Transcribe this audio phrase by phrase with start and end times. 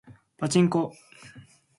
[0.39, 0.95] パチンコ